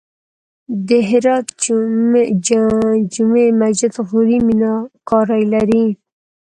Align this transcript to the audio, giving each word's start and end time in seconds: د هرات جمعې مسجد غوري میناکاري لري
د 0.87 0.89
هرات 1.09 1.45
جمعې 3.13 3.47
مسجد 3.61 3.93
غوري 4.09 4.37
میناکاري 4.47 5.43
لري 5.53 5.85